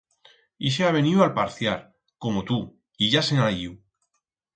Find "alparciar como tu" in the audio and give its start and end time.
1.29-2.57